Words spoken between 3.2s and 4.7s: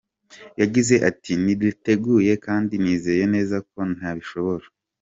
neza ko nabishobora.